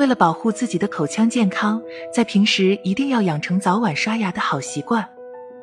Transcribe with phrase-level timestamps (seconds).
[0.00, 1.78] 为了保护自己的口腔健康，
[2.10, 5.06] 在平时一定要养成早晚刷牙的好习惯。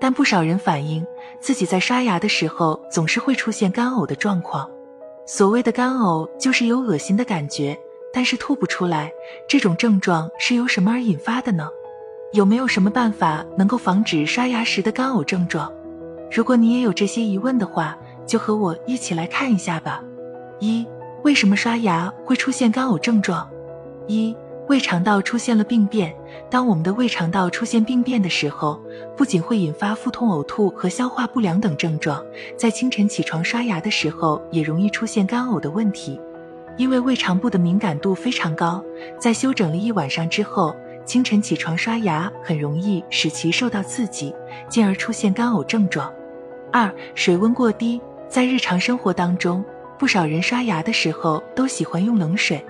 [0.00, 1.06] 但不少人反映
[1.38, 4.68] 自己在刷牙的时候总是会出现干呕的状况。
[5.24, 7.78] 所谓的干呕，就是有恶心的感觉，
[8.12, 9.08] 但是吐不出来。
[9.48, 11.68] 这种症状是由什么而引发的呢？
[12.32, 15.72] 有没有什么办法能够防止刷牙时的干呕症状？
[16.28, 17.96] 如果你也有这些疑问的话，
[18.26, 20.02] 就和我一起来看一下吧。
[20.58, 20.84] 一、
[21.22, 23.48] 为什么刷牙会出现干呕症状？
[24.06, 24.36] 一、
[24.68, 26.14] 胃肠道出现了病变。
[26.50, 28.80] 当我们的胃肠道出现病变的时候，
[29.16, 32.24] 不仅会引发腹痛、呕吐和消化不良等症状，
[32.56, 36.20] 在清晨起床刷牙的时候，也容易出现干呕的问题。
[36.76, 38.82] 因为胃肠部的敏感度非常高，
[39.18, 40.74] 在休整了一晚上之后。
[41.06, 44.34] 清晨起床刷牙很容易使其受到刺激，
[44.70, 46.10] 进而出现干呕症状。
[46.72, 49.62] 二、水温过低，在日常生活当中，
[49.98, 52.64] 不少人刷牙的时候都喜欢用冷水，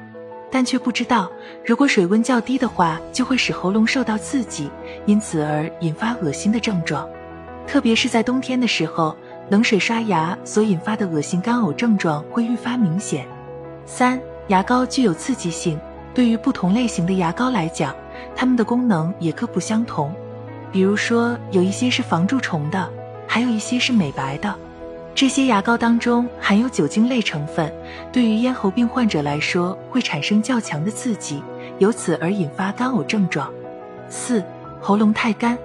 [0.54, 1.28] 但却不知道，
[1.64, 4.70] 如果水温较低的话，就会使喉咙受到刺激，
[5.05, 7.08] 因此而引发恶心的症状。
[7.66, 9.16] 特别是在冬天的时候，
[9.48, 13.27] 冷水刷牙所引发的恶心干呕症状会愈发明显。
[13.84, 15.77] 三、牙膏具有刺激性，
[16.14, 17.92] 对于不同类型的牙膏来讲。
[18.36, 20.14] 它们的功能也各不相同，
[20.70, 22.89] 比如说有一些是防蛀虫的，
[23.27, 24.55] 还有一些是美白的。
[25.15, 27.73] 这些牙膏当中含有酒精类成分，
[28.12, 31.43] 对于咽喉病患者来说会产生较强的刺激，
[31.79, 33.48] 由此而引发干呕症状。
[34.09, 34.42] 四、
[34.81, 35.57] 喉咙太干，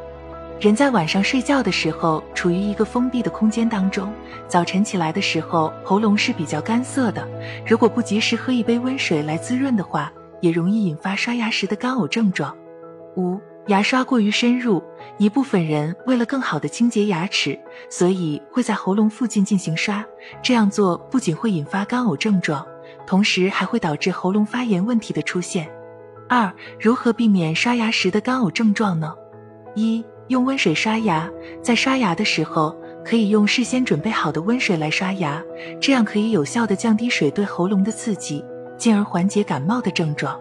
[0.59, 4.13] 人在晚上睡觉的时候处于一个封闭的空间当中，
[4.47, 7.27] 早晨起来的时候喉咙是比较干涩的，
[7.65, 10.11] 如果不及时喝一杯温水来滋润的话。
[10.41, 12.55] 也容易引发刷牙时的干呕症状。
[13.17, 13.37] 五、
[13.69, 14.83] 牙刷过于深入，
[15.19, 20.03] 一部分人为了更好的清洁牙齿，所以会在喉咙附近进行刷。
[20.41, 22.65] 这样做不仅会引发干呕症状，
[23.05, 25.69] 同时还会导致喉咙发炎问题的出现。
[26.27, 29.13] 二、如何避免刷牙时的干呕症状呢？
[29.75, 31.29] 一、用温水刷牙，
[31.61, 32.75] 在刷牙的时候
[33.05, 35.43] 可以用事先准备好的温水来刷牙，
[35.79, 38.43] 这样可以有效的降低水对喉咙的刺激。
[38.79, 40.39] 进而缓解感冒的症状。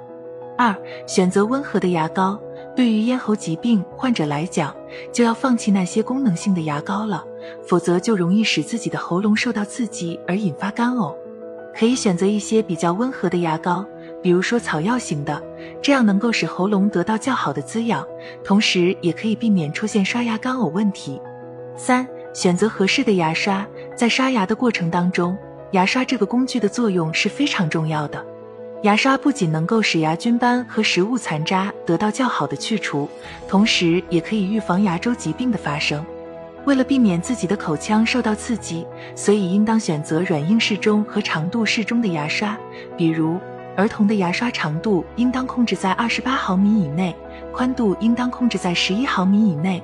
[0.56, 0.74] 二、
[1.06, 2.40] 选择温和的牙膏。
[2.78, 4.72] 对于咽喉疾病患者来讲，
[5.12, 7.24] 就要放弃那些功能性的牙膏了，
[7.66, 11.12] 否则就容易使自己的喉咙受到刺激而引发干呕。
[11.76, 13.84] 可以选择一些比较温和的牙膏，
[14.22, 15.42] 比如说草药型的，
[15.82, 18.06] 这样能够使喉咙得到较好的滋养，
[18.44, 21.20] 同时也可以避免出现刷牙干呕问题。
[21.74, 23.66] 三、选择合适的牙刷。
[23.96, 25.36] 在刷牙的过程当中。
[25.72, 28.24] 牙刷这个工具的作用是非常重要的。
[28.82, 33.08] 牙刷不仅能够使牙菌斑和食物残渣得到较好的去除，
[33.48, 36.04] 同时也可以预防牙周疾病的发生。
[36.64, 38.86] 为了避免自己的口腔受到刺激，
[39.16, 42.56] 所以应当选择软硬适中和长度适中的牙刷。
[42.96, 43.40] 比如，
[43.76, 47.16] 儿童的牙刷长度应当控制在二十八毫米以内，
[47.52, 49.82] 宽度应当控制在十一毫米以内。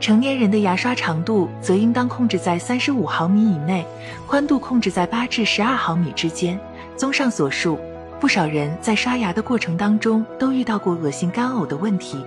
[0.00, 3.84] 成年人的牙刷长度则应当控制在三十五毫米以内，
[4.26, 6.58] 宽度控制在八至十二毫米之间。
[6.96, 7.78] 综上所述，
[8.22, 12.24] 不少人在刷牙的过程当中都遇到过恶心干呕的问题。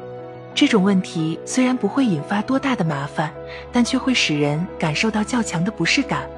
[0.54, 3.34] 这种问题虽然不会引发多大的麻烦，
[3.72, 6.30] 但却会使人感受到较强的不适感。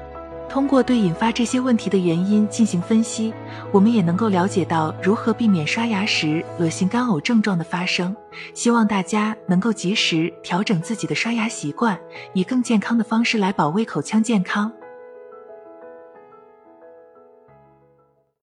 [0.48, 3.34] 通过对引发这些问题的原因进行分析，
[3.72, 8.14] 我们也能够了解到如何避免刷牙时恶心干呕症状的发生。
[8.54, 11.98] 希望大家能够及时调整自己的刷牙习惯，
[12.32, 14.70] 以更健康的方式来保卫口腔健康。